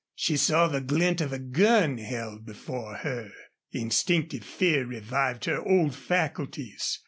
[0.15, 3.29] She saw the glint of a gun held before her.
[3.71, 6.97] Instinctive fear revived her old faculties.